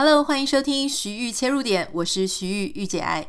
[0.00, 3.26] Hello，欢迎收听徐玉切入点，我是徐玉玉姐爱。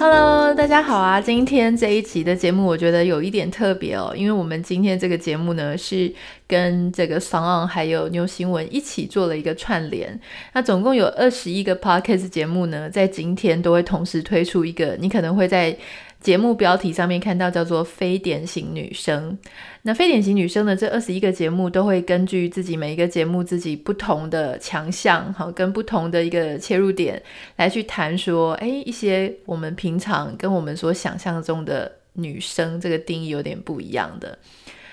[0.00, 1.20] Hello，大家好啊！
[1.20, 6.12] 今天这一集的节目，我觉得有一点特别哦，因为我们今天这个节目呢，是
[6.48, 10.18] 跟这个 Song On 还有 New 新闻一起做了一个串联。
[10.54, 15.78] 那总共有二十一个 Podcast 节目呢，在今天都会同时推出一个，你可能会在。
[16.22, 19.36] 节目标题上面看到叫做“非典型女生”，
[19.82, 27.20] 那非典型女生的这二十一个节目都会根据自己每一个节目自己不同的强项，好，跟不同的一个切入点
[27.56, 34.38] 来去谈说，哎，一些我们平常跟我们所想象中的女生这个定义有点不一样的。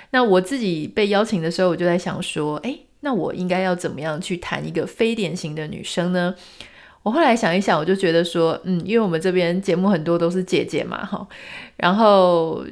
[0.10, 6.34] 那我自己被邀请的时候，我就在想说，哎，那我应该要怎么样去谈一个非典型的女生呢？
[7.02, 11.26] 我后来想一想，我就觉得说，嗯，因为我们这边节目很多都是姐姐嘛，哈，
[11.78, 12.64] 然后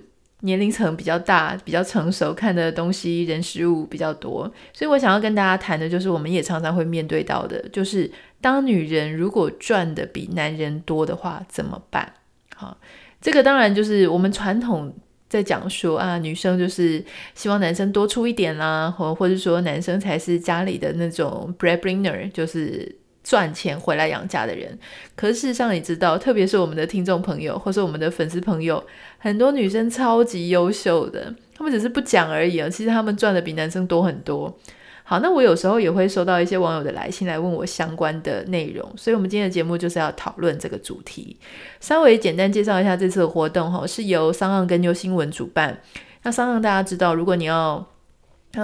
[0.41, 8.11] 年龄层比较大，比较成熟，看的东西人事物比较多，所以我想要跟大家谈的，就是我们也常常会面对到的，就是
[8.42, 12.11] 当女人如果赚的比男人多的话，怎么办？
[12.53, 12.78] 好，
[13.22, 14.94] 这个当然就是我们传统
[15.30, 22.94] 在讲说啊，女生就是希望男生多出一点啦，或或者说男生才是家里的那种 breadwinner，就是。
[23.28, 24.80] 赚钱回来养家的人，
[25.14, 28.81] 可是事实上你知道，特别是我们的听众朋友，或是我们的粉丝朋友，
[29.17, 32.70] 很多女生超级优秀的，他们只是不讲而已啊。
[32.70, 34.58] 其实他们赚的比男生多很多。
[35.03, 41.36] 好，那我有时候也会收到一些网友的来信来问我相关的内容，所以我们今天的节目就是要讨论这个主题。
[41.81, 45.81] 稍微简单介绍一下这次的活动哈，是由商浪跟 New 新闻主办。
[46.23, 47.86] 那商浪大家知道，如果你要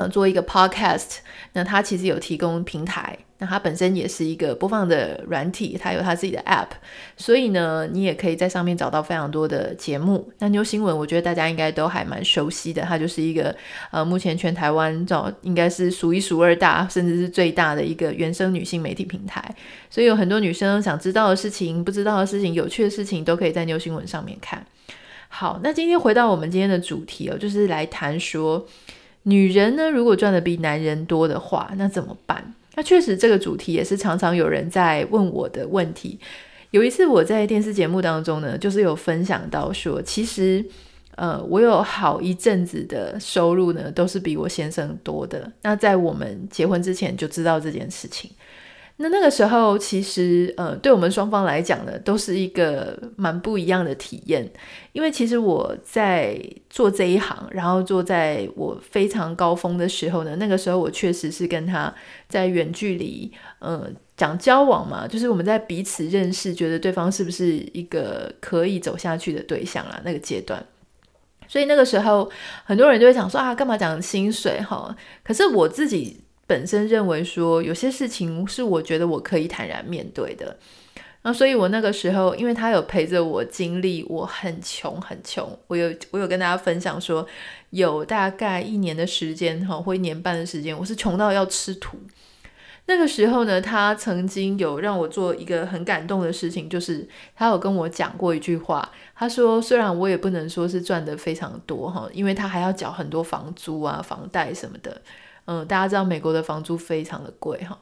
[0.02, 1.18] 嗯做一个 podcast，
[1.54, 3.18] 那它其实有提供平台。
[3.40, 6.70] 那它本身也是一个播放的软体，它有它自己的 App，
[7.18, 10.32] 所以呢，你也可以在上面找到非常多的节目。
[10.40, 13.54] 那 New 新闻，我觉得大家应该都还蛮熟悉的，它就是一个
[13.92, 19.44] 呃，目前全台湾找应该是数一数二大，甚至是最大的一个原生女性媒体平台。
[19.90, 24.66] 所以有很多女生想知道的事情、不知道的事情、有趣的事情，都可以在 New 新闻上面看。
[25.28, 28.66] 好，那今天回到我们今天的主题哦，就是来谈说，
[29.24, 32.54] 女人呢，如果赚的比男人多的话，那怎么办？
[32.76, 36.20] 那确实，这个主题也是常常有人在问我的问题。
[36.72, 40.66] 有一次我在电视节目当中呢，就是有分享到说，其实，
[41.16, 45.52] 呃，我有好一阵子的收入呢，都是比我先生多的。
[45.62, 48.32] 那在我们结婚之前就知道这件事情。
[48.98, 54.48] 那那个时候，其实呃，对我们双方来讲呢，都是一个蛮不一样的体验。
[54.92, 56.40] 因为其实我在
[56.70, 61.94] 做这一行，然后做在我非常高峰的时候呢，那个时候我确实是跟他
[62.30, 70.64] 在远距离，呃，讲交往嘛，就是我们在彼此认识，觉得对方是不是一个可以走下去的对象啦，那个阶段。
[71.48, 72.32] 所以那个时候，
[72.64, 74.96] 很多人就会讲说啊，干嘛讲薪水哈？
[75.24, 76.23] 可是我自己。
[76.46, 80.58] 本身认为说有些事情是我觉得我可以坦然面对的，
[81.22, 87.26] 那所以我那个时候，因为他有陪着我经历，我很穷很穷，我有我有跟大家分享说，
[87.70, 91.98] 有大概一年的时间哈，或一年半的时间，我是穷到要吃土。
[92.86, 105.02] 那个时候呢，他曾经有让我做一个很感动的事情，就是他有跟我讲过一句话，他说虽然我也不能说是赚得非常多哈，因为他还要缴很多房租啊、房贷什么的。
[105.46, 107.78] 嗯，大家知道美国的房租非常的贵哈，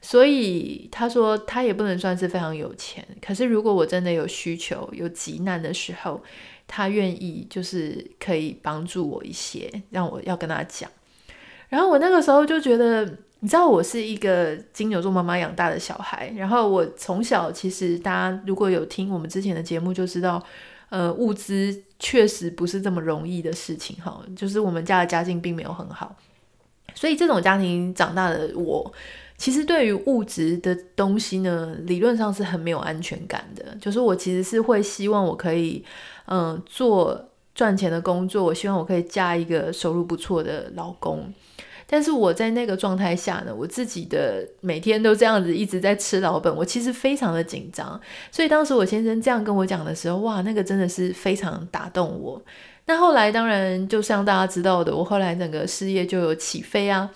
[0.00, 3.06] 所以他说他也不能算是非常有钱。
[3.20, 6.22] 可是如果我真的有需求、有急难的时候，
[6.66, 10.90] 他愿意就是可以帮助我一些，让我要跟他讲。
[11.68, 13.04] 然后我那个时候就觉得，
[13.40, 20.42] 你知道我是一个金牛座妈妈养大的小孩，然后我从小其实大家如果有听我们之前的节目就知道，
[20.90, 26.16] 呃，物资确实不是这么容易的事情哈，就是我们家的家境并没有很好。
[26.98, 28.92] 所以这种家庭长大的我，
[29.36, 33.64] 其实对于物质的东西呢，理论上是很没有安全感的。
[33.80, 35.84] 就是我其实是会希望我可以，
[36.26, 41.32] 嗯，做赚钱的工作，我希望我可以嫁一个收入不错的老公。
[41.90, 47.98] 但是我在那个状态下呢，我自己的每天都这样子一直在吃老本，我其实非常的紧张。
[48.32, 52.42] 所以当时我先生这样跟我讲的时候，哇，那个真的是非常打动我。
[52.88, 57.10] 那后来当然就像大家知道的，我后来整个事业就有起飞啊。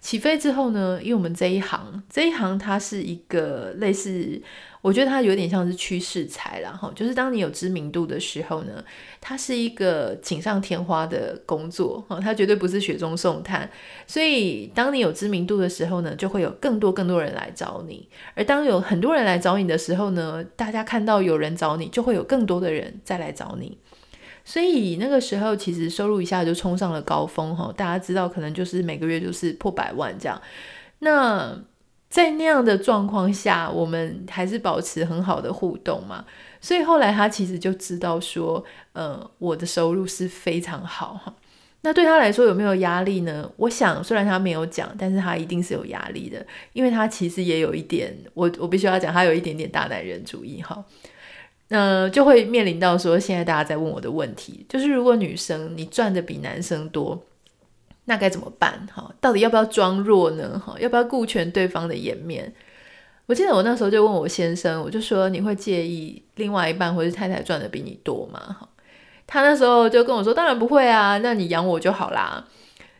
[0.00, 4.40] 起飞之后呢，因为我们这一行，这一行它是一个类似，
[4.80, 6.90] 我觉得它有点像是趋势财啦哈。
[6.94, 8.82] 就是当你有知名度的时候呢，
[9.20, 13.68] 它是一个锦上添花的工作哈，它绝对不是雪中送炭。
[14.06, 18.08] 所以当你有知名度的时候呢，就会有更多更多人来找你。
[18.34, 23.76] 而当有很多人来找你的时候呢，大家看到有人找你，就会有更多的人再来找你。
[24.48, 30.40] 所以那个时候其实收入一下就冲上了高峰哈，大家知道可能就是每个月就是破百万这样。
[31.00, 31.54] 那
[32.08, 36.24] 在那样的状况下，我们还是保持很好的互动嘛。
[36.62, 38.64] 所以后来他其实就知道说，
[38.94, 41.34] 呃，我的收入是非常好哈。
[41.82, 43.52] 那对他来说有没有压力呢？
[43.58, 50.82] 我想虽然他没有讲，但是他一定是有压力的，因为他其实也有一点，我我必须要讲，他有一点点大男人主义哈。
[51.70, 57.22] 嗯、就会面临到说，现在大家在问我的问题，就是如果女生你赚的比男生多，
[58.06, 58.88] 那该怎么办？
[58.90, 60.58] 哈，到底要不要装弱呢？
[60.58, 62.50] 哈，要不要顾全对方的颜面？
[63.26, 68.40] 我记得我那时候就问我先生，我就说，你会介意另外一半或是太太赚的比你多吗？
[68.58, 68.66] 哈，
[69.26, 72.42] 他那时候就跟我说，当然不会啊，那你养我就好啦。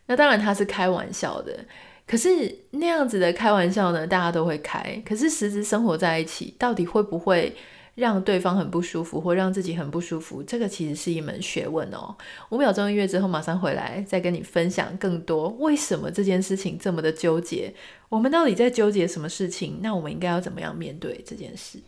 [0.09, 1.65] 那当然他是开玩笑的，
[2.06, 7.56] 可是那样子的开玩笑呢，大家都会开，可是实质生活在一起，到底会不会？
[7.99, 12.15] 让对方很不舒服，或让自己很不舒服，这个其实是一门学问哦。
[12.50, 15.49] 五秒钟音乐之后，马上回来，再跟你分享更多。
[15.59, 17.75] 为什么这件事情这么的纠结？
[18.09, 19.81] 我们到底在纠结什么事情？
[19.83, 21.81] 那我们应该要怎么样面对这件事？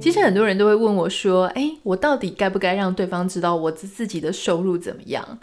[0.00, 5.38] 其实很多人都会问我说：“诶，我到底该不该让对方知道我自己的收入怎么样？”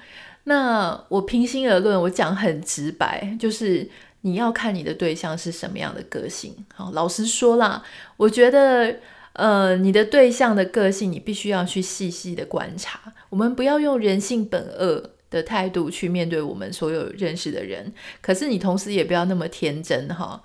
[0.50, 3.86] 那我平心而论，我讲很直白，就是
[4.22, 6.56] 你要看你的对象是什么样的个性。
[6.74, 7.84] 好，老实说啦，
[8.16, 8.96] 我觉得，
[9.34, 13.14] 呃，你的对象的个性，你必须要去细细的观察。
[13.30, 17.92] 我们不要用人性本恶的态度去面对我们所有认识的人，
[18.22, 20.42] 可是你同时也不要那么天真哈。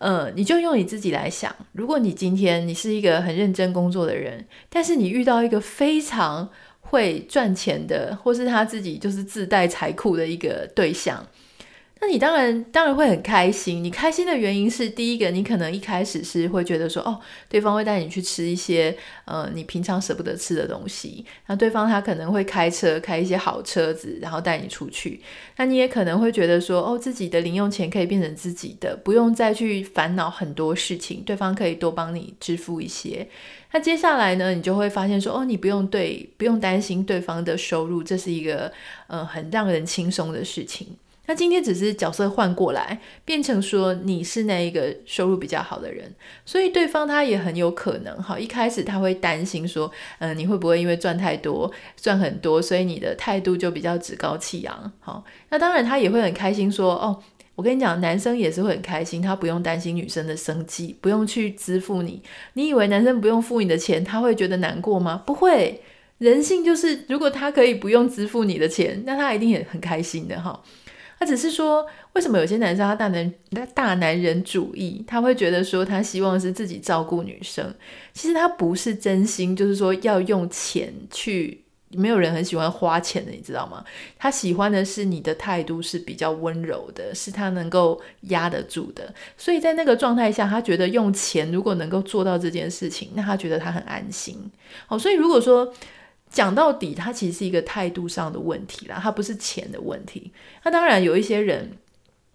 [0.00, 6.50] 呃，你就用你自己来想，如果你今天你是一个很认真工作的人，但是你遇到一个非常
[6.84, 11.26] 会赚钱的，或是他自己就是自带财库的一个对象，
[12.04, 13.82] 那你当然当然会很开心。
[13.82, 17.18] 你开心的原因是，第一个，你可能一开始是会觉得说，哦，
[17.48, 21.24] 对方会带你去吃一些呃你平常舍不得吃的东西。
[21.46, 25.22] 那对方他可能会开车开一些好车子，然后带你出去。
[25.56, 33.26] 那你也可能会觉得说，哦，自己的零用钱可以变成自己的，不用再去烦恼很多事情，对方可以多帮你支付一些。
[33.72, 38.70] 那接下来呢，你就会发现说，哦，你不用对，不用担心对方的收入，这是一个，
[39.06, 40.88] 呃，很让人轻松的事情。
[41.26, 46.12] 那今天只是角色换过来，变成说你是那一个收入比较好的人，
[46.44, 57.22] 所以对方他也很有可能，哈，一开始他会担心说，嗯、你会不会因为赚太多，赚很多，所以你的态度就比较趾高气扬，好，那当然他也会很开心说，哦。
[57.56, 62.20] 我跟你讲，男生也是会很开心，他不用担心女生的生计，不用去支付你。
[62.54, 65.22] 你以为男生不用付你的钱，他会觉得难过吗？
[65.24, 65.80] 不会，
[66.18, 70.60] 人性就是，如果他可以不用支付你的钱，那他一定也很开心的哈。
[71.24, 73.32] 只是说，为什么有些男生他大男
[73.74, 77.74] 大男人主义，他会觉得说他希望是自己照顾女生，
[78.12, 81.62] 其实他不是真心，就是说要用钱去。
[81.96, 83.84] 没有人很喜欢花钱的，你知道吗？
[84.18, 89.14] 他喜欢的是你的态度是比较温柔的，是他能够压得住的。
[89.38, 94.50] 所以在那个状态下，他觉得用钱如果能够做到这件事情，那他觉得他很安心。
[94.88, 95.72] 好，所以如果说
[96.34, 100.30] 讲到底，他其实是一个态度上的问题啦，他不是钱的问题。
[100.64, 101.70] 那当然有一些人，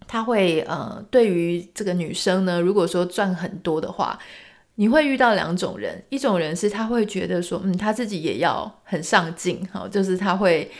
[0.07, 4.17] 他会呃，对于这个女生呢，如果说赚很多的话。
[4.75, 10.71] 你会遇到两种人，一种人是他会觉得说，嗯，他自己也要很上进，好，就是他会，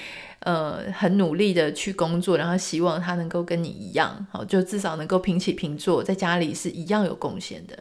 [0.41, 7.77] 呃，很努力的去工作，然后希望他能够跟你一样，好，就至少能够平起平坐，在家里是一样有贡献的。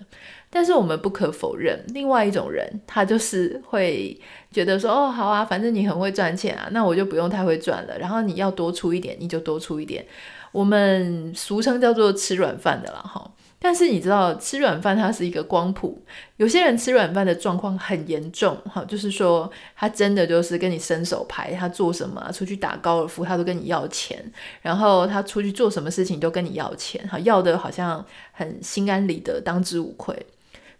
[0.51, 4.19] 但是我们不可否认，另外一种人，他就是会
[4.51, 10.05] 觉得说，哦，好啊，反正你很会赚钱啊，那我就不用太会赚了，然后你要多出一点，你就多出一点。
[10.51, 13.31] 我们俗称叫做吃软饭的啦，哈。
[13.61, 16.01] 但是你知道吃软饭它是一个光谱，
[16.37, 24.25] 有些人吃软饭的状况很严重，哈，就是说他真的就是跟你伸手牌，他做什么出去打高尔夫他都跟你要钱，
[24.63, 30.15] 然后他出去做什么事情都跟你要钱，哈，要的好像很心安理得，当之无愧。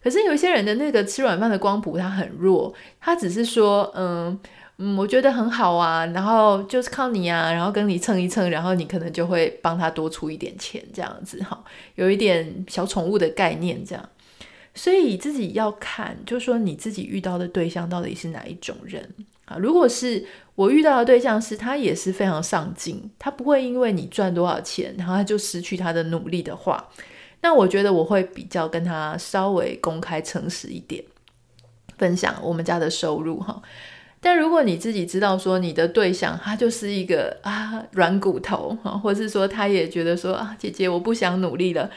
[0.01, 4.39] 可是有一些人的那个吃软饭的光谱他很弱，他只是说，嗯。
[4.81, 11.65] 嗯，我觉得很好啊，然后就是靠你啊，然后跟你蹭一蹭，然后你可能就会帮他多出一点钱，这样子哈，
[11.97, 14.09] 有一点小宠物的概念这样，
[14.75, 19.13] 所以自己要看，就说你自己遇到的对象到底是哪一种人
[19.47, 19.57] 啊？
[19.59, 26.89] 如果是我遇到的对象是他也是非常上进，他不会因为你赚多少钱，然后他就失去他的努力的话，
[27.41, 31.03] 那我觉得我会比较跟他稍微公开诚实一点，
[31.99, 33.61] 分享我们家的收入哈。
[34.21, 41.91] 但如果你自己知道说你的对象他就是一个啊软骨头啊，或是说他也觉得说啊姐姐我不想努力了，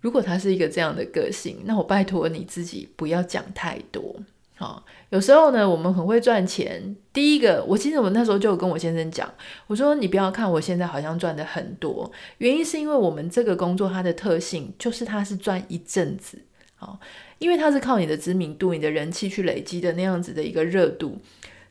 [0.00, 4.16] 如果他是一个这样的个性，那我拜托你自己不要讲太多。
[4.54, 6.94] 好，有时候呢我们很会赚钱。
[7.12, 9.28] 第一个，我记得我那时候就有跟我先生讲，
[9.66, 16.38] 我说你不要看我现在好像赚的很多，原因是因为我们这个工作它的特性就是它是赚一阵子。
[16.76, 16.98] 好，
[17.42, 21.18] 因为它是靠你的知名度、你的人气去累积的那样子的一个热度。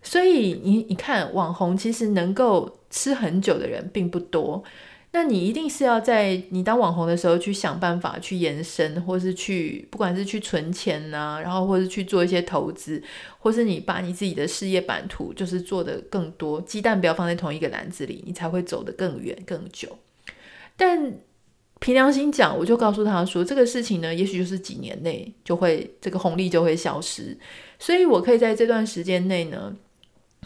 [0.03, 4.61] 所以你你看，网红其实能够吃很久的人并不多。
[5.13, 13.01] 那你一定是要在你当网红的时候去想办法去延伸，或是去不管是去存钱啊，然后或是去做一些投资，
[13.39, 19.97] 或是你把你自己的事业版图就是做得更多，鸡蛋不要放在同一个篮子里，你才会走得更远更久。
[20.77, 21.13] 但
[21.81, 27.35] 凭良心讲，我就告诉他说，这个事情呢，也许就是几年内就会这个红利就会消失，
[27.79, 29.75] 所以我可以在这段时间内呢。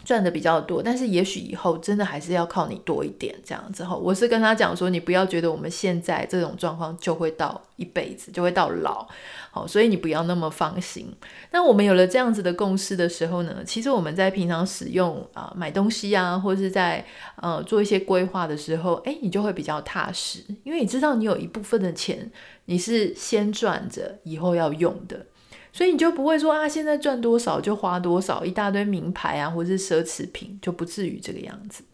[0.06, 3.96] 赚的比较多，但是也许以后真的还是要靠你多一点这样子哈。
[3.96, 9.04] 我是跟他讲说，你不要觉得我们现在这种状况就会到一辈子，就会到老，
[9.50, 11.12] 好，所以你不要那么放心。
[11.50, 17.04] 那我们有了这样子的共识的时候呢，其实我们在平常使用啊、买东西啊，或者是在
[17.42, 22.30] 呃做一些规划的时候，诶，你就会比较踏实，因为你知道你有一部分的钱
[22.66, 25.26] 你是先赚着，以后要用的。
[25.76, 31.84] 所以你就不会说啊，现在赚多少就花多少，一大堆名牌啊，或者是奢侈品，就不至于这个样子。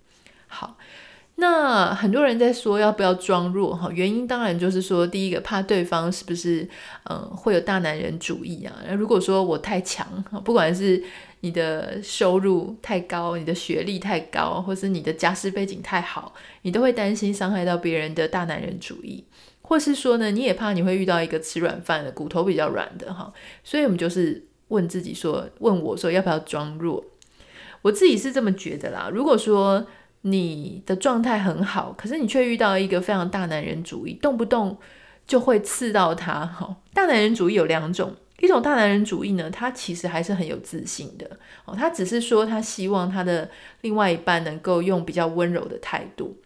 [0.47, 0.79] 好，
[1.35, 6.69] 那很多人在说要不要装弱哈，原因当然就是说，第一个怕对方是不是
[7.11, 8.73] 嗯会有大男人主义啊？
[8.97, 10.07] 如果说我太强，
[10.45, 11.03] 不管是
[11.41, 19.25] 你的收入太高，你的学历太高，或是你的家世背景太好，你都会担心伤害到别人的大男人主义。
[19.63, 23.33] 或是说呢，你也怕你会遇到一个吃软饭的，骨头比较软的哈，
[23.65, 27.05] 所以我们就是问自己说，问我说要不要装弱？
[27.81, 29.11] 我自己是这么觉得啦。
[29.13, 29.87] 如果说
[30.23, 34.79] 你的状态很好，可是你却遇到一个非常大男人主义，动不动
[35.27, 36.77] 就会刺到他哈。
[36.95, 41.29] 大男人主义有两种，一种大男人主义呢，他其实还是很有自信的
[41.65, 43.51] 哦，他只是说他希望他的
[43.81, 46.37] 另外一半能够用比较温柔的态度。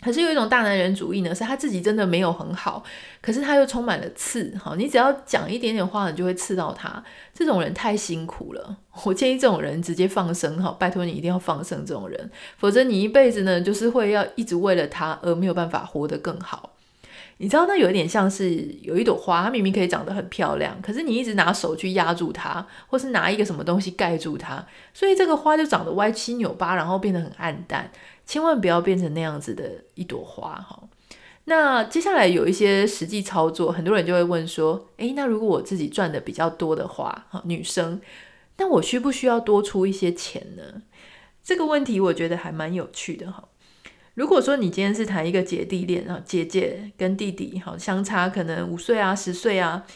[0.00, 2.82] 可是有一种大男人主义呢，是他自己真的没有很好，
[3.20, 4.56] 可是他又充满了刺。
[4.56, 7.02] 好，你只要讲一点点话，你就会刺到他。
[7.34, 10.62] 这种人太辛苦了， 我建议这种人直接放生。
[10.62, 16.74] 好，拜托你一定要放生这种人，否则你一辈子呢，就是会要一直为了他而没有办法活得更好。
[17.40, 18.50] 你知道，那有一点像是
[18.82, 27.90] 有一朵花，它明明可以长得很漂亮，可是你一直拿手去压住它，或是拿一个什么东西盖住它，所以这个花就长得歪七扭八，然后变得很暗淡。
[28.28, 30.84] 千万不要变成那样子的一朵花哈。
[31.46, 38.02] 那接下来有一些实际操作，很多人就会问说：诶，那如果我自己赚的比较多的话，哈，女生，
[38.58, 40.82] 那我需不需要多出一些钱呢？
[41.42, 43.48] 这个问题我觉得还蛮有趣的哈。
[44.12, 49.86] 如果说你今天是谈一个姐弟恋啊，姐姐跟弟弟哈，相差可能五岁啊、十岁啊。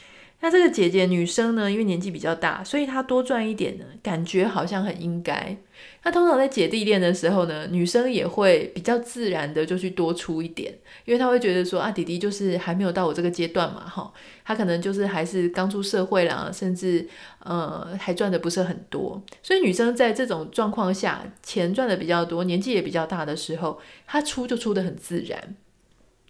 [0.41, 5.59] 那这个姐姐女生呢，因为年纪比较大，所以她多赚一点呢，感觉好像很应该。
[6.05, 14.13] 那通常在姐弟恋的时候呢，女生也会比较自然的就去多出一点，因为她会觉得说啊，弟弟就是还没有到我这个阶段嘛，哈，
[14.45, 17.09] 他可能就是还是刚出社会啦，甚至
[17.45, 25.55] 呃还赚的不是很多，所以女生在这种状况下，钱赚的比较多，年纪也比较大的时候，她出就出得很自然。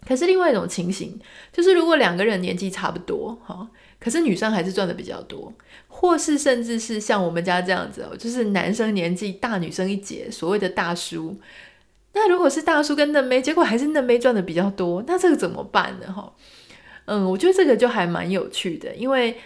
[0.07, 1.19] 可是另外一种情形，
[1.50, 3.71] 就是如果两个人年纪差不多，哈。
[4.02, 5.52] 可是女生还是赚的比较多，
[5.87, 11.38] 或是甚至是像我们家这样子哦，就是男生年纪大女生一截，所谓的大叔。
[12.14, 16.12] 那如果是大叔跟嫩妹，结果还是嫩妹赚的比较多，那这个怎么办呢？
[16.12, 16.32] 哈，
[17.04, 19.38] 嗯，我觉得这个就还蛮有趣的，因为。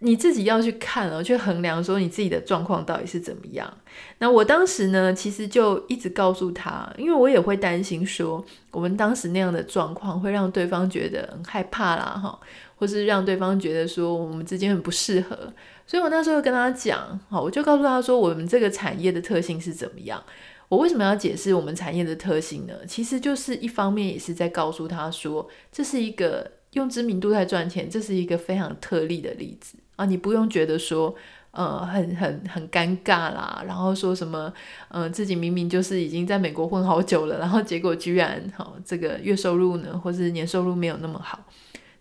[0.00, 3.78] 你自己要去看哦，去衡量说你自己的状况到底是怎么样。
[4.18, 12.38] 那我当时呢，其实就一直告诉他，因为我也会担心说，我们当时那样的状况会让对方觉得很害怕啦，哈，
[12.76, 15.52] 或是让对方觉得说我们之间很不适合。
[15.86, 20.22] 所以我那时候跟他讲，好，我就告诉他说，我们这个产业的特性是怎么样。
[20.68, 22.74] 我为什么要解释我们产业的特性呢？
[22.88, 29.78] 其实就是一方面也是在告诉他说，这是一个用知名度在赚钱，这是一个非常特例的例子。
[29.94, 31.14] 啊，你不用觉得说，
[31.52, 34.52] 呃，很很很尴尬啦，然后说什么，
[34.88, 41.38] 呃，自己明明就是已经在美国混好久了，然后结果居然，好，这个月收入呢，或是年收入没有那么好。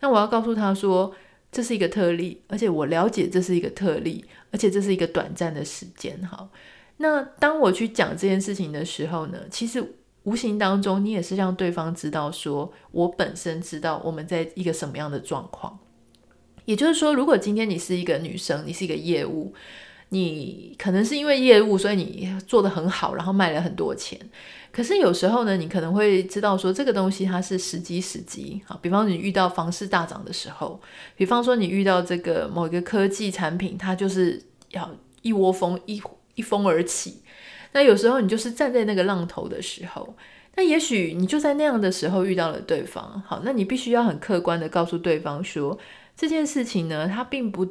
[0.05, 1.11] 那我要告诉他说，
[1.51, 6.15] 这是一个特例，而且我了解这是一个特例，而且这是一个短暂的时间。
[6.21, 6.47] 哈，
[6.97, 9.83] 那当我去讲这件事情的时候呢，其实
[10.21, 15.79] 无形当中你也是让对方知道，说我本身知道我们在一个什么样的状况。
[16.65, 19.51] 也就是说，如果今天你是一个女生，你是一个业务，
[20.09, 24.19] 你可能是因为业务，所以你做得很好，然后卖了很多钱。
[24.75, 28.61] 可是有时候呢，你可能会知道说这个东西它是时机时机。
[28.65, 30.81] 好，比方你遇到房市大涨的时候，
[31.15, 34.91] 比方说你遇到这个某一个科技产品，它就是要
[35.21, 36.01] 一窝蜂一
[36.33, 37.21] 一蜂而起。
[37.71, 40.13] 那有时候你就是站在那个浪头的时候，
[40.57, 43.23] 那也许你就在那样的时候遇到了对方。
[43.25, 45.79] 好，那你必须要很客观的告诉对方说，
[46.15, 47.67] 这件事情呢，它并不。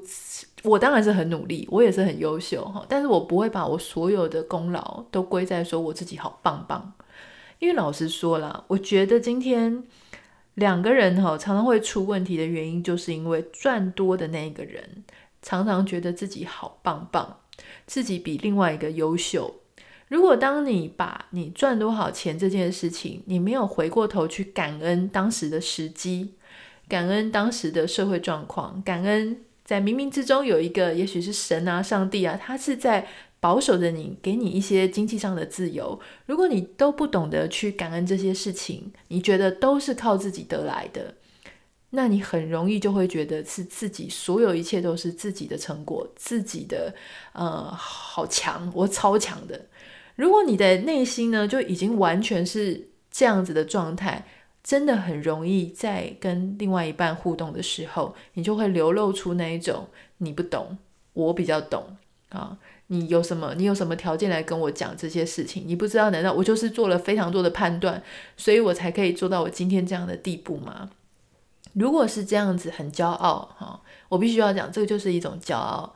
[0.63, 6.95] 我当然是很努力，我也是很优秀哈，但是我不会把我所有的功劳都归在说我自己好棒棒，
[7.59, 9.85] 因为老实说啦，我觉得今天
[10.55, 15.05] 两个人哈常常会出问题的原因，就是因为赚多的那个人
[15.43, 17.41] 常常觉得自己好棒棒，
[17.85, 19.57] 自己比另外一个优秀。
[20.09, 26.33] 如果当你把你赚多少钱这件事情，你没有回过头去感恩当时的时机，
[26.89, 29.39] 感恩当时的社会状况，感恩。
[29.65, 33.09] 在冥冥之中有一个，也许是神啊、上帝啊，他是在
[33.41, 35.99] 保守着你，给你一些经济上的自由。
[36.27, 41.15] 如果你都不懂得去感恩这些事情，你觉得都是靠自己得来的，
[41.89, 46.95] 那你很容易就会觉得是自己所有一切都是自己的成果，自己的
[47.33, 49.59] 呃好强，我超强的。
[50.17, 54.27] 如果你的内心呢就已经完全是这样子的状态。
[54.65, 59.87] 真的很容易在跟另外一半互动的时候，你就会流露出那一种
[60.19, 60.79] 你不懂，
[61.13, 61.97] 我比较懂
[62.31, 62.59] 啊。
[62.87, 63.55] 你有什么？
[63.57, 65.65] 你有什么条件来跟我讲这些事情？
[65.67, 66.11] 你不知道？
[66.11, 68.03] 难道我就是做了非常多的判断，
[68.37, 70.91] 所以我才可以做到我今天这样的地步吗？
[71.73, 75.95] 如果是这样子，很骄傲哈，我必须要讲，这个就是一种骄傲。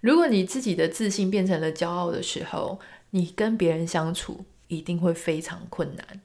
[0.00, 2.78] 如果你自己的自信变成了骄傲的时候，
[3.10, 6.20] 你跟别人相处一定会非常困难。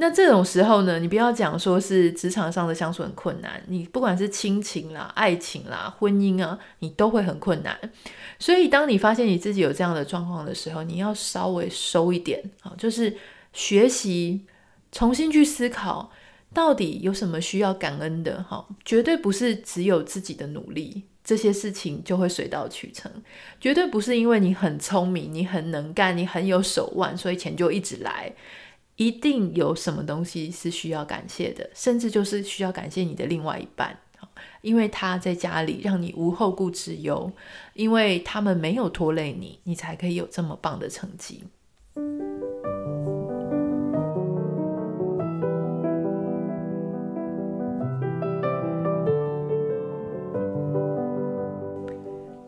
[0.00, 7.76] 那这种时候呢，你不要讲说是职场上的相处很困难，你不管是亲情啦、爱情啦、婚姻啊，你都会很困难。
[8.38, 13.16] 所以，当你发现你自己有这样的状况的时候，你要稍微收一点啊，就是
[13.52, 14.46] 学习
[14.92, 16.12] 重新去思考，
[16.54, 23.10] 到底有什么需要感恩的哈，绝对不是只有自己的努力，这些事情就会水到渠成，
[23.60, 28.32] 绝对不是因为你很聪明、你很能干、你很有手腕，所以钱就一直来。
[28.98, 33.96] 一定有什么东西是需要感谢的，甚至就是需要感谢你的另外一半，
[34.60, 37.30] 因为他在家里让你无后顾之忧，
[37.74, 41.44] 因为他们没有拖累你，你才可以有这么棒的成绩。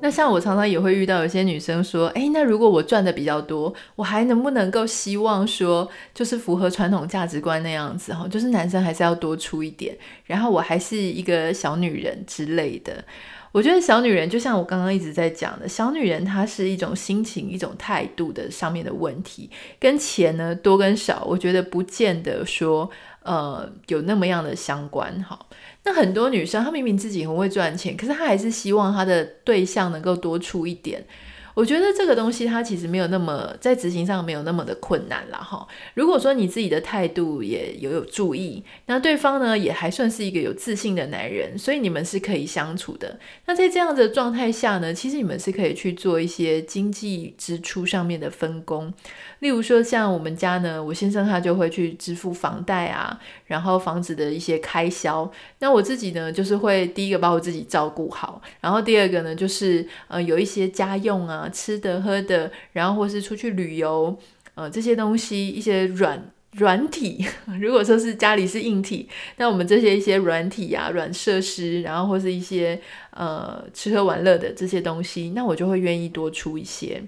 [0.02, 13.04] 那像我常常也会遇到有些女生说，诶，那如果我赚的比较多，我还能不能够希望说，就是符合传统价值观那样子哈，就是男生还是要多出一点，然后我还是一个小女人之类的。
[13.52, 22.88] 我觉得小女人就像我刚刚一直在讲的，小女人她是一种心情、一种态度的上面的问题，跟钱呢多跟少，我觉得不见得说
[23.22, 25.38] 呃有那么样的相关哈。
[25.84, 31.04] 那很多女生，她明明自己很会赚钱，可是她还是希望她的对象能够多出一点。
[31.52, 35.66] 我觉得这个东西它其实没有那么在执行上没有那么的困难了哈。
[35.94, 43.18] 如果说你自己的态度也有有注意，那对方呢也还算是一个有自信的男人，所以你们是可以相处的。
[43.46, 48.94] 那在这样的状态下呢，其实你们是可以去做一些经济支出上面的分工。
[49.40, 55.30] 例如说像我们家呢，我先生他就会去支付房贷啊，然后房子的一些开销。
[55.58, 61.48] 那我自己呢，就是会第一个把我自己照顾好，然后第二个呢，就是呃有一些家用啊。
[61.52, 64.16] 吃的喝的，然后或是出去旅游，
[64.54, 67.26] 呃，这些东西一些软软体，
[67.60, 77.02] 如果说是家里是硬体，那我们这些一些软体啊、软设施，然后或是一些呃吃喝玩乐的这些东西，那我就会愿意多出一些。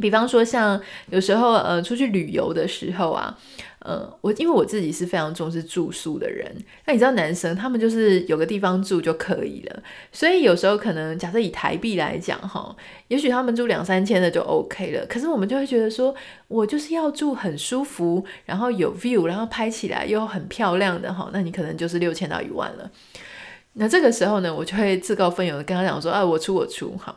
[0.00, 0.80] 比方说，像
[1.10, 3.38] 有时候呃出去旅游的时候啊。
[3.80, 6.52] 呃，我因为我自己是非常重视住宿的人，
[6.84, 9.82] 那你知道男生他们就是有个地方住就可以了，
[10.12, 16.12] 所以有时候可能假设以台币来讲哈，也许他们住两三千的就 OK 了，可是我们就会觉得说，
[16.48, 22.90] 我就是要住很舒服，然后有 view，然后拍起来又很漂亮的哈，那你可能就是六千到一万了。
[23.74, 27.16] 那这个时候呢，我就会自告奋勇的跟他讲说，啊，我出我出哈。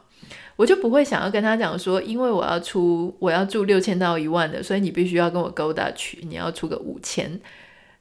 [0.61, 7.41] 我就不会想要跟他讲说，因为我要出，我要住六千到一万的，所以你必须要跟我勾搭去你要出个五千。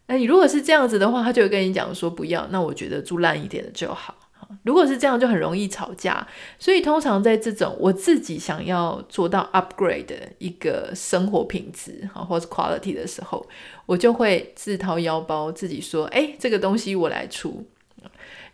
[0.08, 2.46] 那你如果是这样子的话，他就会跟你讲说不要。
[2.50, 4.14] 那我觉得住烂一点的就好。
[4.62, 6.28] 如果是这样，就很容易吵架。
[6.58, 13.46] 所以通常在这种我自己想要做到 upgrade 的一个生活品质哈，或是 quality 的时候，
[13.86, 17.64] 我就会自掏腰包自己说，哎，这个东西我来出。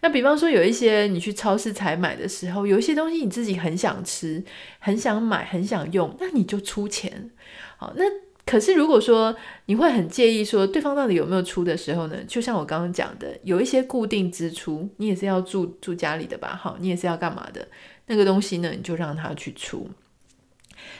[0.01, 4.43] 那比方说，有一些你去超市采买的时候，有一些东西你自己很想吃、
[4.79, 7.31] 很想买、很想用，那你就出钱。
[7.77, 8.05] 好，那
[8.45, 9.35] 可是如果说
[9.67, 12.17] 你会很介意说对方到底有没有出的时候呢？
[12.29, 16.59] 就像我刚刚讲的，有一些固定支出，你也是要住住家里的吧？
[16.61, 17.67] 好，你也是要干嘛的？
[18.07, 19.89] 那个东西呢，你就让他去出。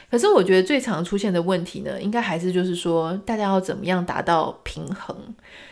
[0.09, 5.15] 可是我觉得最常出现的问题呢，应该还是就是说，大家要怎么样达到平衡？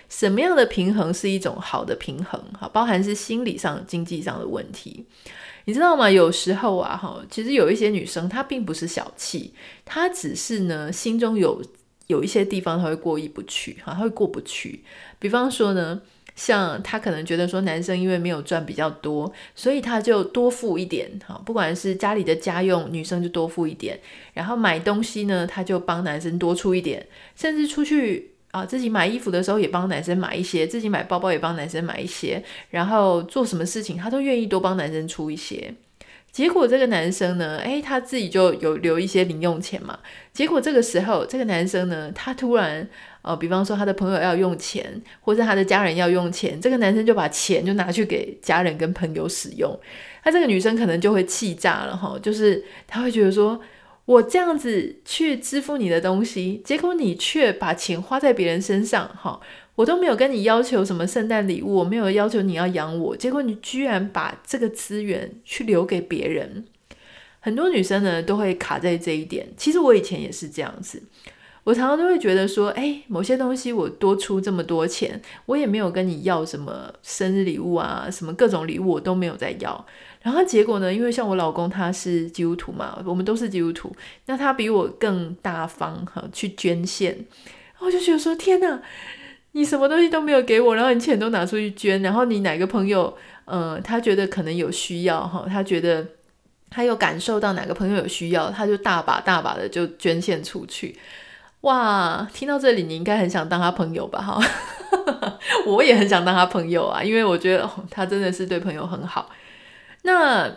[0.10, 2.41] 什么样的平衡是一种好的平衡？
[2.60, 5.06] 哈，包含是心理上、经济上的问题，
[5.65, 6.10] 你知道吗？
[6.10, 11.62] 有时候啊，哈，其实有一些女生她并不是小气，她只是呢心中有
[12.08, 14.84] 有一些地方她会过意不去，哈，她会过不去。
[15.20, 16.02] 比方说呢。
[16.36, 24.00] 像他可能觉得说，男生因为没有赚比较多，所以他就多付一点，哈，不管是家里的家用，女生就多付一点，
[24.34, 35.74] 然后买东西呢，他就帮男生多出一点，甚至出去啊，自己买衣服的时候也帮男生买一些，自己买包包也帮男生买一些，然后做什么事情他都愿意多帮男生出一些。
[36.36, 39.98] 结果这个男生呢，诶，他自己就有留一些零用钱嘛。
[40.34, 42.86] 结果这个时候，这个男生呢，他突然，
[43.21, 49.80] 呃，比方说他的朋友要用钱，或者他的家人要用钱，这个男生就把钱就拿去给家人跟朋友使用。
[50.26, 53.62] 那这个女生可能就会气炸了哈，就是他会觉得说，
[54.04, 59.39] 我这样子去支付你的东西，结果你却把钱花在别人身上，哈。
[59.75, 66.65] 我都没有跟你要求什么圣诞礼物，我没有要求你要养我，结果你居然把这个资源去留给别人。
[67.39, 69.47] 很多女生呢都会卡在这一点。
[69.55, 71.03] 其实我以前也是这样子，
[71.63, 79.85] 我常常都会觉得说，哎，某些东西我多出这么多钱，我也没有跟你要什么生日礼物啊，什么各种礼物我都没有在要。
[80.23, 87.25] 然后结果呢，因为像我老公他是基督徒嘛，我们都是基督徒，那他比我更大方哈，去捐献，
[87.77, 88.81] 我就觉得说，天哪！
[89.56, 96.06] 你什么东西都没有给我，然后你钱都拿出去捐，然后你哪个朋友，呃，他觉得可能有需要哈，他觉得
[96.70, 100.98] 他有感受到哪个朋友有需要，他就大把大把的就捐献出去。
[101.62, 104.22] 哇，听到这里你应该很想当他朋友吧？
[104.22, 104.41] 哈，
[105.65, 109.30] 我也很想当他朋友啊，因为我觉得，他真的是对朋友很好。
[110.02, 110.48] 那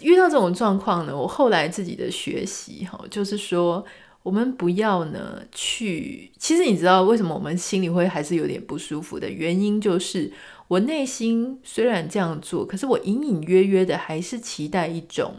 [0.00, 3.84] 遇到这种状况呢，我后来自己的学习哈，就是说。
[4.22, 10.30] 我们不要呢去，其实你知道为什么我们心里会还是有点不舒服的原因，就是
[10.68, 15.36] 我内心虽然这样做，可是我隐隐约约的还是期待一种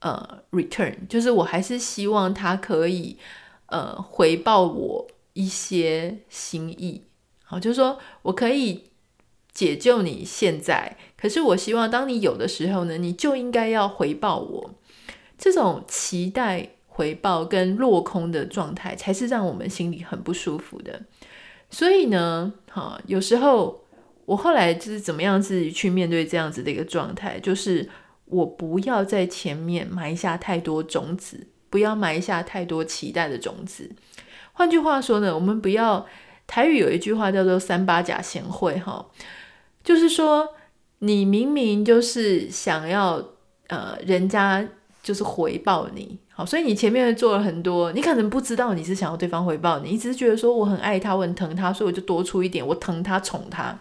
[0.00, 3.16] 呃 return，就是我还是希望他可以
[3.66, 7.04] 呃回报我一些心意。
[7.44, 8.84] 好，就是说我可以
[9.52, 14.74] 解救你现在，可是我希望当你有的时候呢，你就应该要回报我
[15.38, 16.72] 这种期待。
[16.98, 21.00] 回报跟落空的状态，才是让我们心里很不舒服的。
[21.70, 23.84] 所以呢，哈，有时候
[24.24, 27.88] 我后来就是怎么样自己去面对这样子的一个状态，就是
[28.24, 33.92] 我不要在前面埋下太多种子，不要埋下太多期待的种子。
[34.54, 36.04] 换句话说呢，我们不要，
[36.48, 39.06] 台语有一句话叫做“三八假贤惠”哈，
[39.84, 40.48] 就是说
[40.98, 43.22] 你明明就是想要
[43.68, 44.66] 呃人家
[45.08, 46.18] 就是回报你。
[46.28, 53.78] 好，所以你前面做了很多，你可能不知道你是想要对方回报你，你只是觉得说我很爱他，我很疼他，所以我就多出一点，我疼他宠他。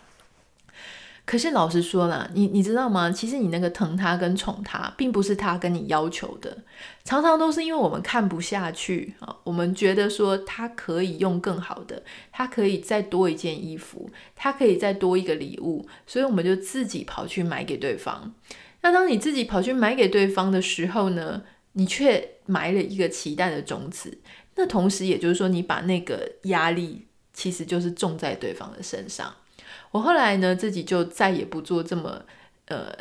[1.26, 3.12] 可是老实说啦，你你知道吗？
[3.12, 6.60] 其实你那个疼他跟宠他，并不是他跟你要求的，
[7.04, 18.34] 常常都是因为我们看不下去啊，我们觉得说他可以用更好的，他可以再多一件衣服，他可以再多一个礼物，所以我们就自己跑去买给对方。
[18.82, 21.42] 那当你自己跑去买给对方的时候呢，
[21.74, 24.18] 你却埋了一个期待的种子，
[24.56, 29.34] 那同时也就是说，你把那个压力其实就是种在对方的身上。
[29.92, 32.22] 我后来呢，自己就再也不做这么
[32.68, 32.92] 呃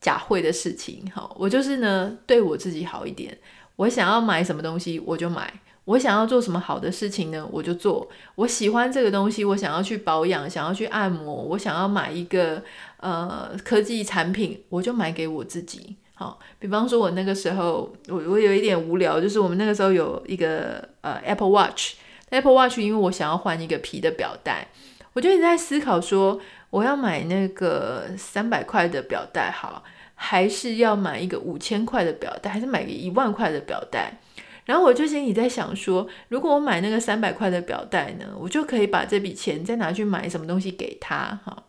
[0.00, 1.10] 假会的事情。
[1.14, 3.36] 好，我就是呢对我自己好一点。
[3.76, 5.42] 我想要买什么东西，我就买；
[5.86, 8.08] 我想要做什么好的事情呢，我就做。
[8.36, 12.62] 我喜欢这个东西，我想要去保养，想要去按摩，我想要买一个
[12.98, 15.96] 呃科技产品，我就买给我自己。
[16.14, 24.68] 好，比方说，我那个时候，我我有一点无聊，就是我们那个时候有一个呃 Apple Watch，Apple Watch，因为我想要换一个皮的表带，
[25.12, 29.82] 我就一直在思考说，我要买那个三百块的表带好，
[30.14, 34.18] 还是要买一个五千块的表带，还是买个一万块的表带？
[34.64, 41.64] 然后我就心里在想说，如果我买那个三百块的表带呢，我就可以把这笔钱再拿去买什么东西给他，哈。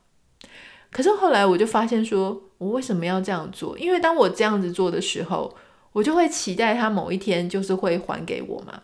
[0.91, 3.77] 可是后来我就发现说，我为什么要这样做？
[3.77, 5.53] 因为当我这样子做的时候，
[5.91, 8.81] 我就会期待他某一天就是会还给我嘛。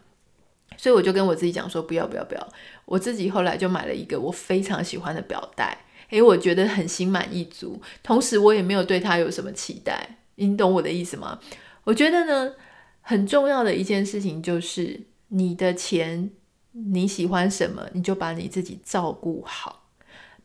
[0.76, 2.48] 所以我就跟我自己讲说，不要不要不要。
[2.86, 5.78] 我自己后来就买了一个我非常喜欢的表带。
[6.10, 10.18] 诶，我觉得很心满意足，同时我也没有对他有什么期待。
[10.36, 11.40] 你懂我的意思吗？
[11.86, 12.54] 我觉得呢，
[13.02, 16.30] 很重要的一件事情就是你的钱，
[16.72, 19.90] 你喜欢什么，你就把你自己照顾好。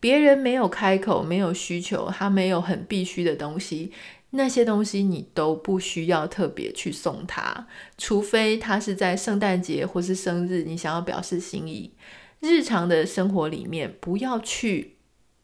[0.01, 3.93] 别人没有开口，没有需求，他没有很必须的东西，
[4.31, 7.67] 那些东西你都不需要特别去送他，
[7.97, 11.93] 除非他是在圣诞节或是生日，你想要表示心意。
[12.41, 14.97] 日常的生活里面，不要去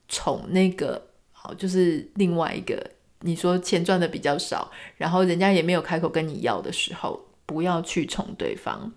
[0.08, 2.90] 宠那个，好，就是另外一个。
[3.22, 8.92] 你说钱赚的比较少，然后人家也没有开口跟你要的时候，不要去宠对方。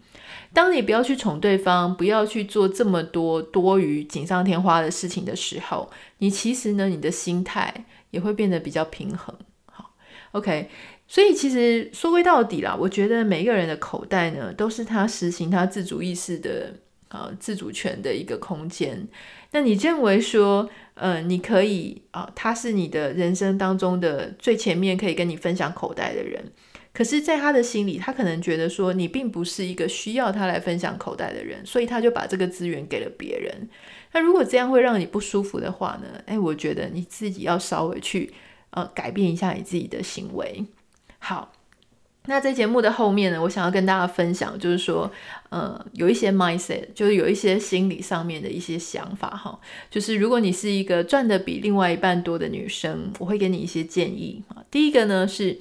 [0.54, 9.36] 当你不要去宠对方，不要去做这么多多余锦上添花的事情的时候，你其实呢，你的心态也会变得比较平衡。
[9.66, 9.92] 好
[10.32, 10.70] ，OK。
[11.08, 16.74] 所以其实说归到底啦，我觉得每一个人的口袋呢，都是他实行他自主意识的
[17.10, 19.08] 啊自主权的一个空间。
[19.52, 26.52] 那你认为说，呃，你可以啊、他是你的人生当中的最前面可以跟你分享口袋的人，
[26.94, 33.70] 可是，在他的心里，他可能觉得说你并不是一个需要他来分享口袋的人，所以他就把这个资源给了别人。
[34.14, 36.22] 那如果这样会让你不舒服的话呢？
[36.28, 38.34] 诶，我觉得你自己要稍微去
[38.70, 40.66] 呃改变一下你自己的行为。
[41.20, 41.52] 好。
[42.28, 45.12] 那在节目的后面呢，我想要跟大家分享，就是说，
[45.50, 49.60] 呃，有一些 mindset，就是有一些心理上面的一些想法哈。
[49.90, 54.64] 就是如果你是一个赚的比另外一半多的女生，我会给你一些建议啊。
[54.70, 55.60] 第一个呢是，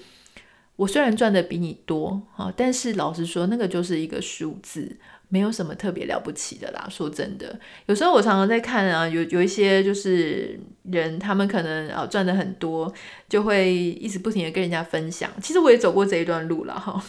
[0.77, 4.97] 我虽然赚的比你多啊，但是老实说，那个就是一个数字。
[5.29, 12.93] 没有什么特别了不起的啦，说真的，有时候我常常在看啊，有有一些就是人，他们可能啊赚的很多，
[13.29, 15.31] 就会一直不停的跟人家分享。
[15.43, 17.03] 其实我也走过这一段路了哈，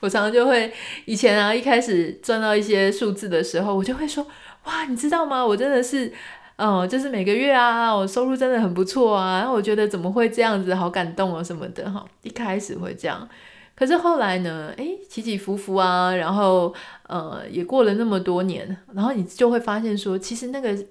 [0.00, 0.72] 我常常就会
[1.06, 4.24] 以前啊一开始赚到一些数字的时候，我就会说
[4.64, 5.44] 哇，你知道吗？
[5.44, 6.12] 我真的是，
[6.56, 13.28] 嗯，就是每个月啊，我收入真的很不错啊，然后我觉得怎么会这样子，好感动啊什么的哈，一开始会这样。
[13.74, 14.72] 可是后来呢？
[14.76, 16.72] 诶，起起伏伏啊，然后
[17.12, 20.86] 呃，也过了那么多年，然后你就会发现说，其实那个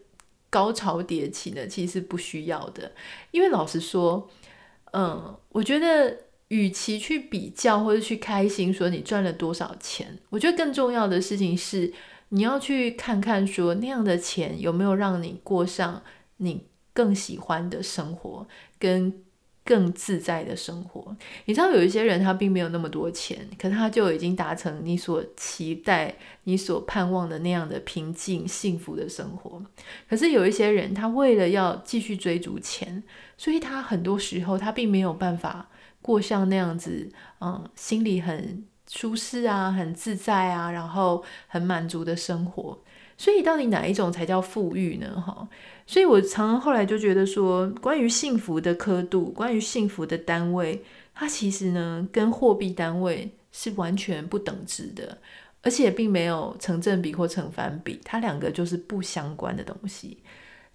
[0.52, 2.92] 高潮迭起呢，其实是不需要的。
[3.32, 4.30] 因为老实说，
[4.94, 6.16] 嗯，我觉得
[6.50, 11.92] 与其去比较或者去开心说你赚了多少钱，我觉得更重要的事情是
[12.30, 16.04] 你要去看看说那样的钱有没有让你过上
[16.38, 18.46] 你更喜欢的生活
[18.78, 19.24] 跟。
[19.72, 29.64] 更自在的生活，你知道有一些人他并没有那么多钱，可他就已经达成你所期待、你所盼望的那样的平静、幸福的生活。
[30.10, 33.02] 可是有一些人，他为了要继续追逐钱，
[33.38, 35.70] 所以他很多时候他并没有办法
[36.02, 42.78] 过像那样子，嗯，心里很舒适啊、很自在啊，然后很满足的生活。
[43.18, 45.22] 所以到底哪一种才叫富裕呢？
[45.22, 45.48] 哈，
[45.92, 50.82] 所以我常常后来就觉得说，关于幸福的刻度，关于幸福的单位，
[51.14, 55.18] 它其实呢跟货币单位是完全不等值的，
[55.62, 60.20] 而且并没有成正比或成反比，它两个就是不相关的东西。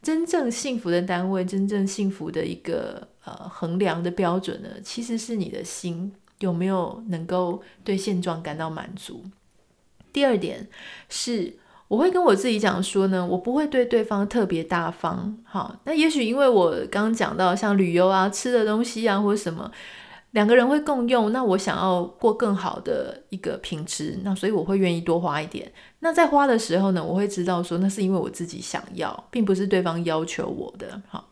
[0.03, 9.25] 真正幸福的单位，真正幸福的一个呃衡量的标准呢，其实是你的心有没有能够对现状感到满足。
[10.13, 10.69] 第二点
[11.09, 11.55] 是。
[11.88, 19.70] 我会跟我自己讲说呢，我不会对对方特别大方，好，那也许因为我刚刚讲到像旅游啊、吃的东西啊或者什么，
[20.33, 25.70] 两个人会共用，那我想要过更好的一个品质，那所以我会愿意多花一点。
[26.01, 31.29] 那在花的时候呢，我会知道说那是因为我自己想要，并不是对方要求我的，好，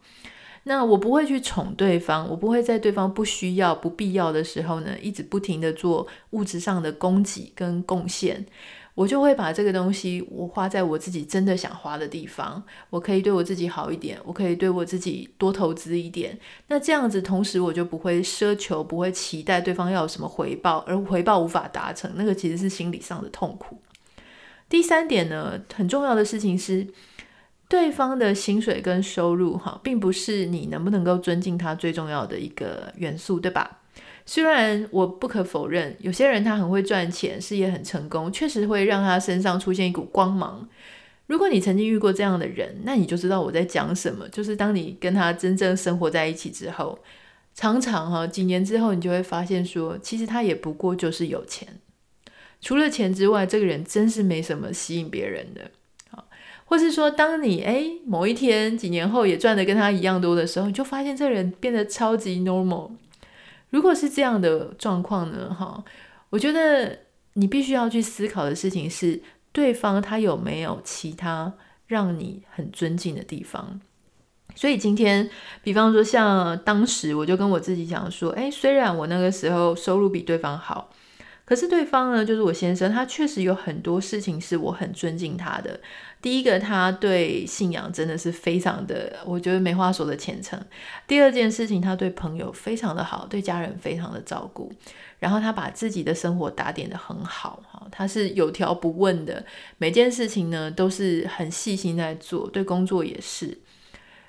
[0.63, 8.47] 那我不会去宠对方，我不会在对方不需要、不必要的时候呢，一直不停地做物质上的供给跟贡献。
[8.95, 12.63] 我就会把这个东西，我花在我自己真的想花的地方。
[12.91, 16.39] 我可以对我自己好一点，我可以对我自己多投资一点。
[16.69, 23.81] 那这样子，同时我就不会奢求，不会期待对方要有什么回报，而回报无法达成，那个其实是心理上的痛苦。
[24.69, 26.87] 第三点呢，很重要的事情是，
[27.69, 33.81] 对方的薪水跟收入，哈，并不是你能不能够尊敬他最重要的一个元素，对吧？
[34.27, 40.67] 虽然我不可否认，有些人他很会赚钱，事业很成功，确实会让他身上出现一股光芒。
[41.27, 44.29] 如果你曾经遇过这样的人，那你就知道我在讲什么。
[44.29, 46.99] 就是当你跟他真正生活在一起之后，
[47.55, 51.69] 常常哈几年之后，你就会发现说，其实他也不过就是有钱。
[52.61, 55.71] 除了钱之外，这个人真是没什么吸引别人的。
[56.11, 56.27] 好，
[56.65, 62.91] 或是说，当你诶某一天几年后也赚得跟他一样多的时候，你就发现这人变得超级 normal。
[63.75, 65.53] 如果是这样的状况呢？
[65.53, 65.83] 哈，
[66.31, 66.97] 我觉得
[67.33, 71.53] 你必须要去思考的事情是，对方他有没有其他
[71.89, 73.81] 让你很尊敬的地方？
[74.55, 75.29] 所以今天，
[75.65, 80.93] 比方说像当时，我就跟我自己讲说，诶，虽然我那个时候收入比对方好，
[81.45, 85.81] 可是对方呢，就是我先生，他确实有很多事情是我很尊敬他的。
[86.25, 90.59] 第一个，他对信仰真的是非常的，我觉得没话说的虔诚。
[91.07, 94.73] 第二件事情，他对朋友非常的好，对家人非常的照顾。
[95.19, 99.45] 然后他把自己的生活打点得很好，哈，他是有条不紊的，
[99.77, 103.59] 每件事情呢都是很细心在做，对工作也是。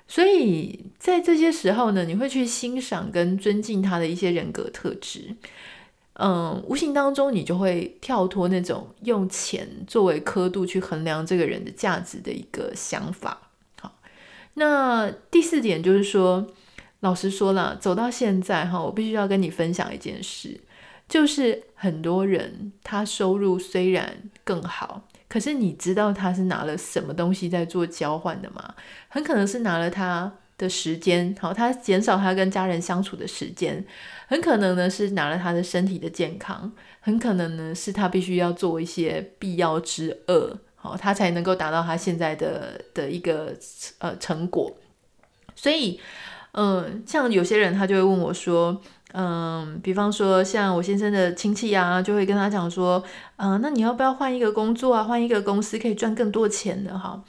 [0.06, 5.34] 所以在这些时候呢，你会去欣赏跟尊敬他的一些人格特质。
[6.18, 13.50] 嗯，无形当中你就会跳脱那种用钱作为刻度去衡量这个人的价值的一个想法。
[13.80, 13.98] 好，
[14.54, 16.46] 那第四点就是说，
[17.00, 20.58] 老实说了，走到现在哈，我必须要跟你分享一件事，
[21.06, 28.74] 就是很多人他收入虽然更好，可是你知道他是拿了什么东西在做交换的吗？
[29.08, 33.84] 很可能是拿了他的时间，好，他减少他跟家人相处的时间，
[34.26, 43.54] 很可能呢是拿了他的身体的健康，很可能呢是他必须要做一些必要之恶，好，他才能够达到他现在的的一个
[43.98, 44.76] 呃成果。
[45.54, 46.00] 所以，
[46.52, 48.80] 嗯，像有些人他就会问我说，
[49.12, 53.02] 嗯，比方说像我先生的亲戚啊，就会跟他讲说，
[53.36, 57.22] 嗯，那你要不要换一个工作啊，换一个公司可以赚更多钱的哈？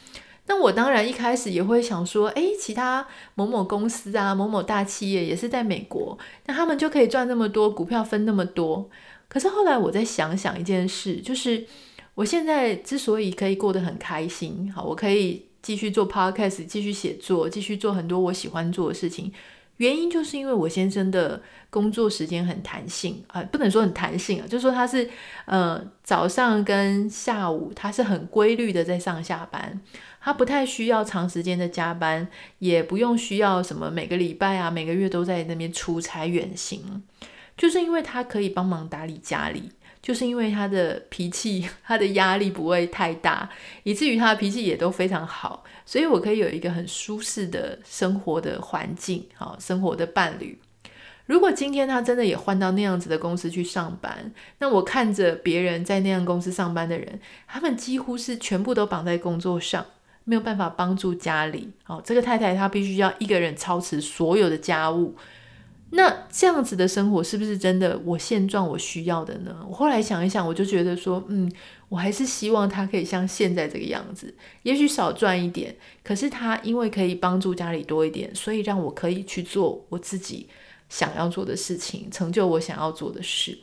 [0.48, 3.06] 那我当然一开始也会想说，诶，其他
[3.36, 8.90] 某某公司啊，某某大企业也是在美国，那他们就可以赚那么多，股票分那么多。
[9.28, 11.66] 可是后来我再想想一件事，就是
[12.16, 19.32] 我现在之所以可以过得很开心，好，我可以继续做 podcast，继续写作，继续做很多我喜欢做的事情。
[19.76, 25.08] 原因就是因为我先生的工作时间很弹性啊，不能说很弹性啊，就是说他是
[25.46, 29.80] 呃早上跟下午他是很规律的在上下班，
[30.28, 32.28] 他不太需要长时间的加班，
[32.60, 37.02] 也不用需要什么每个礼拜啊每个月都在那边出差远行，
[37.56, 39.72] 就是因为他可以帮忙打理家里。
[40.02, 43.50] 就是因为他的脾气，他的压力不会太大，
[43.84, 50.60] 以至于他的脾气也都非常好，所以我可以有一个很舒适的生活的环境，好，生活的伴侣。
[51.26, 59.86] 如果今天他真的也换到那样子的公司去上班，那我看着别人在那样公司上班的人，他们几乎是全部都绑在工作上，
[60.28, 61.70] 没有办法帮助家里。
[61.84, 65.16] 好，这个太太她必须要一个人操持所有的家务。
[65.92, 69.66] 那这样子的生活是不是真的我现状我需要的呢？
[69.70, 71.50] 我后来想一想，我就觉得说，嗯，
[71.88, 80.50] 我还是希望他可以像现在这个样子，也许少赚一点，可是他因为可以帮助家里多一点，所以让我可以去做我自己
[80.90, 83.58] 想要做的事情，成就我想要做的事。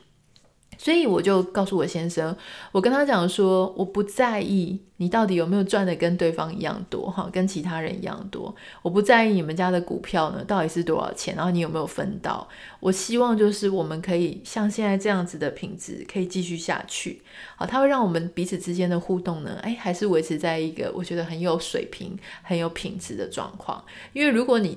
[0.85, 2.37] 所以我就告诉我先生，
[2.71, 8.55] 我跟他讲说，我不在意你到底有没有赚的跟对方一样多，哈，跟其他人一样多。
[8.83, 12.47] 我不在意你们家的股票呢到底是多少钱，然后你有没有分到。
[12.81, 17.23] 我希望就是我们可以像现在这样子的品质可以继续下去。
[17.57, 23.83] 好，它会让我们彼此之间的互动呢，哎，还是维持在一个我觉得很有水平、很有品质的状况。
[24.13, 24.77] 因为如果你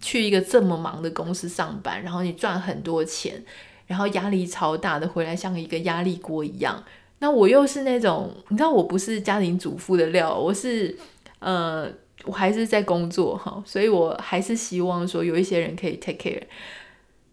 [0.00, 3.42] 去一个这么忙的公司上班，然后你赚很多钱。
[3.88, 6.84] 然后压力超大的，回来像一个压力锅一样。
[7.18, 10.96] 那我又是那种，你知道，我不是家庭主妇的料，我是，
[11.40, 11.90] 呃，
[12.24, 16.42] 我还是在工作哈，所以我还是希望说有一些人可以 take care。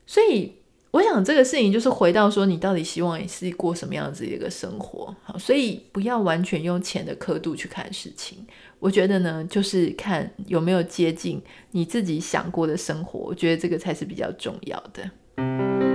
[0.07, 0.53] 所以
[0.89, 5.15] 我想这个事情就是回到说，你到底希望你是过什么样子的一个生活？
[5.23, 8.43] 好，所以不要完全用钱的刻度去看事情。
[8.79, 11.39] 我觉得呢，就是看有没有接近
[11.71, 15.94] 你自己想过的生活，我觉得这个才是比较重要的。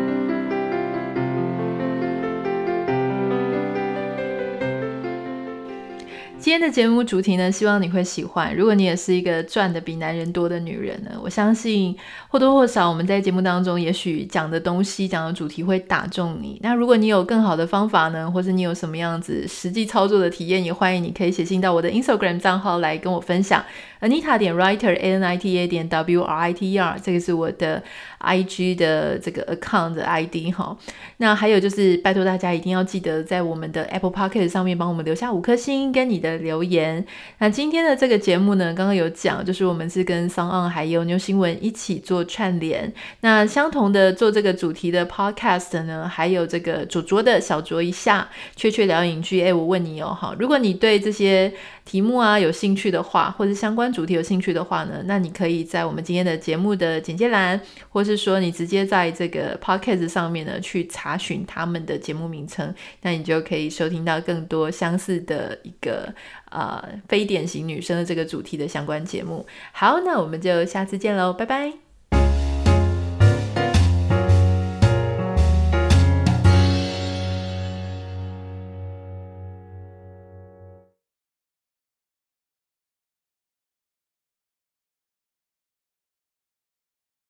[6.40, 8.56] 今天的节目主题呢，希望你会喜欢。
[8.56, 11.94] 如果你也是一个赚的比男人多的女人呢，我相信
[12.28, 16.58] 或多或少我们在节目当中，也许讲的东西、讲的主题会打中你。
[16.62, 23.62] 那如果你有更好的方法呢，或者你有什么样子实际操作的体验，也欢迎你可以写信到我的 Instagram 账号来跟我分享。
[24.00, 27.82] Anita 点 Writer A N I T A 点 W R I T E R，这个是我的
[28.20, 30.74] IG 的这个 account 的 ID 哈。
[31.18, 37.04] 那还有就是拜托大家一定要记得在我们的 Apple Podcast 上面帮我们留下五颗星跟你的留言。
[37.38, 42.92] 那今天的这个节目呢，刚刚有讲，就是我们是跟 s o n On 还有 New 新闻一起做串联。
[43.20, 49.42] 那相同的做这个主题的 Podcast 呢，还有这个主桌的小酌一下，雀雀聊影剧。
[49.42, 51.52] 哎，我问你哦，哈，如果你对这些
[51.90, 62.72] 题目啊有兴趣的话，或者相关主题有兴趣的话呢，那你可以在我们今天的节目的简介栏，或是说你直接在这个 Podcast 上面呢去查询他们的节目名称，
[63.02, 66.14] 那你就可以收听到更多相似的一个
[66.52, 69.44] 呃非典型女生的这个主题的相关节目。
[69.72, 71.89] 好，那我们就下次见喽，拜拜。